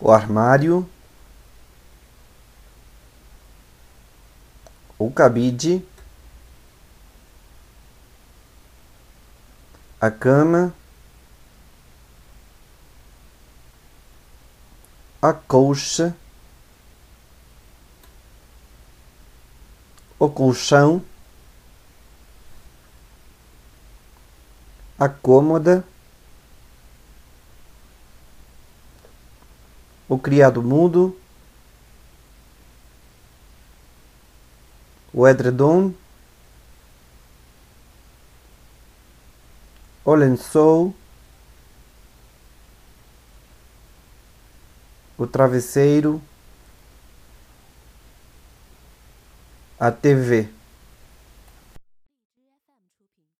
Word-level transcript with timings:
o 0.00 0.10
armário, 0.10 0.88
o 4.98 5.10
cabide, 5.10 5.84
a 10.00 10.10
cama, 10.10 10.74
a 15.20 15.34
colcha, 15.34 16.16
o 20.18 20.30
colchão, 20.30 21.04
a 24.98 25.08
cômoda, 25.08 25.84
o 30.10 30.18
criado 30.18 30.60
mudo, 30.60 31.16
o 35.14 35.26
edredom, 35.26 35.94
o 40.04 40.12
lençol, 40.16 40.92
o 45.16 45.28
travesseiro, 45.28 46.20
a 49.78 49.92
TV. 49.92 50.59